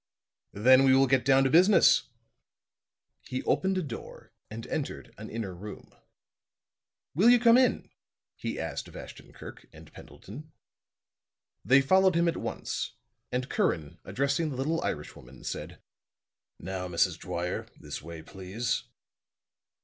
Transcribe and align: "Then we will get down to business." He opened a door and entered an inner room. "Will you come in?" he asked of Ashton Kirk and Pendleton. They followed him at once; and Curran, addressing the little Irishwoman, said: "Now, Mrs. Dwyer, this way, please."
"Then 0.55 0.83
we 0.83 0.95
will 0.95 1.05
get 1.05 1.23
down 1.23 1.43
to 1.43 1.49
business." 1.51 2.07
He 3.27 3.43
opened 3.43 3.77
a 3.77 3.83
door 3.83 4.31
and 4.49 4.65
entered 4.65 5.13
an 5.19 5.29
inner 5.29 5.53
room. 5.53 5.93
"Will 7.13 7.29
you 7.29 7.39
come 7.39 7.55
in?" 7.55 7.87
he 8.35 8.59
asked 8.59 8.87
of 8.87 8.95
Ashton 8.95 9.31
Kirk 9.31 9.67
and 9.71 9.93
Pendleton. 9.93 10.53
They 11.63 11.81
followed 11.81 12.15
him 12.15 12.27
at 12.27 12.35
once; 12.37 12.93
and 13.31 13.47
Curran, 13.47 13.99
addressing 14.03 14.49
the 14.49 14.55
little 14.55 14.81
Irishwoman, 14.81 15.43
said: 15.43 15.83
"Now, 16.57 16.87
Mrs. 16.87 17.19
Dwyer, 17.19 17.67
this 17.79 18.01
way, 18.01 18.23
please." 18.23 18.85